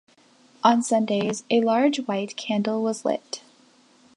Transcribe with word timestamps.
On 0.63 0.81
Sundays, 0.81 1.43
a 1.51 1.61
large 1.61 1.97
white 2.07 2.35
candle 2.35 2.81
was 2.81 3.05
lit. 3.05 3.43